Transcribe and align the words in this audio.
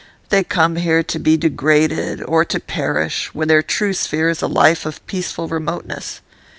They 0.29 0.43
come 0.43 0.77
here 0.77 1.03
to 1.03 1.19
be 1.19 1.37
degraded, 1.37 2.23
or 2.23 2.43
to 2.45 2.59
perish, 2.59 3.29
when 3.35 3.47
their 3.47 3.61
true 3.61 3.93
sphere 3.93 4.29
is 4.29 4.41
a 4.41 4.47
life 4.47 4.83
of 4.87 5.05
peaceful 5.05 5.47
remoteness. 5.47 6.21